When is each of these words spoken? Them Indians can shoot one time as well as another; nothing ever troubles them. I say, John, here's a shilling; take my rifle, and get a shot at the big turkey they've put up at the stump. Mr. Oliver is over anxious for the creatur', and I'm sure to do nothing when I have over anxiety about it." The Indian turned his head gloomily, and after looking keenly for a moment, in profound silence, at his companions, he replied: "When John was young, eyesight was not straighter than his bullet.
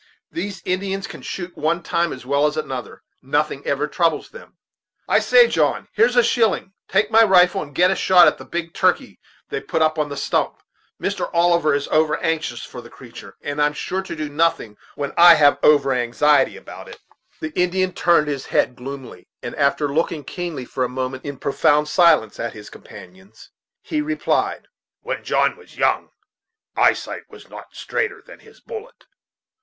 Them 0.31 0.51
Indians 0.65 1.05
can 1.05 1.21
shoot 1.21 1.55
one 1.55 1.83
time 1.83 2.11
as 2.11 2.25
well 2.25 2.47
as 2.47 2.57
another; 2.57 3.03
nothing 3.21 3.63
ever 3.67 3.87
troubles 3.87 4.31
them. 4.31 4.57
I 5.07 5.19
say, 5.19 5.47
John, 5.47 5.89
here's 5.93 6.15
a 6.15 6.23
shilling; 6.23 6.73
take 6.87 7.11
my 7.11 7.23
rifle, 7.23 7.61
and 7.61 7.75
get 7.75 7.91
a 7.91 7.95
shot 7.95 8.25
at 8.25 8.39
the 8.39 8.43
big 8.45 8.73
turkey 8.73 9.19
they've 9.49 9.67
put 9.67 9.83
up 9.83 9.99
at 9.99 10.09
the 10.09 10.17
stump. 10.17 10.63
Mr. 10.99 11.29
Oliver 11.35 11.75
is 11.75 11.87
over 11.89 12.17
anxious 12.17 12.63
for 12.65 12.81
the 12.81 12.89
creatur', 12.89 13.37
and 13.43 13.61
I'm 13.61 13.73
sure 13.73 14.01
to 14.01 14.15
do 14.15 14.27
nothing 14.27 14.75
when 14.95 15.11
I 15.17 15.35
have 15.35 15.59
over 15.61 15.93
anxiety 15.93 16.57
about 16.57 16.87
it." 16.89 16.97
The 17.39 17.51
Indian 17.53 17.93
turned 17.93 18.27
his 18.27 18.47
head 18.47 18.75
gloomily, 18.75 19.27
and 19.43 19.53
after 19.55 19.87
looking 19.93 20.23
keenly 20.23 20.65
for 20.65 20.83
a 20.83 20.89
moment, 20.89 21.25
in 21.25 21.37
profound 21.37 21.87
silence, 21.87 22.39
at 22.39 22.53
his 22.53 22.71
companions, 22.71 23.51
he 23.83 24.01
replied: 24.01 24.67
"When 25.01 25.23
John 25.23 25.55
was 25.57 25.77
young, 25.77 26.09
eyesight 26.75 27.29
was 27.29 27.51
not 27.51 27.75
straighter 27.75 28.23
than 28.25 28.39
his 28.39 28.59
bullet. 28.61 29.05